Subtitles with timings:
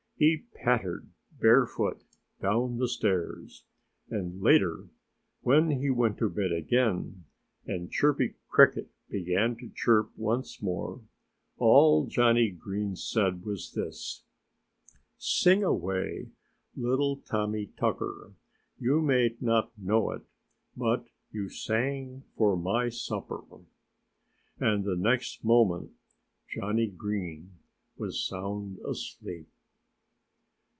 [0.23, 2.03] He pattered barefooted
[2.39, 3.63] down the stairs.
[4.07, 4.87] And later,
[5.41, 7.23] when he went to bed again,
[7.65, 11.01] and Chirpy Cricket began to chirp once more,
[11.57, 14.23] all Johnnie Green said was this:
[15.17, 16.29] "Sing away
[16.75, 18.33] little Tommy Tucker!
[18.77, 20.21] You may not know it,
[20.77, 23.39] but you sang for my supper!"
[24.59, 25.89] And the next moment,
[26.47, 27.53] Johnnie Green
[27.97, 29.47] was sound asleep.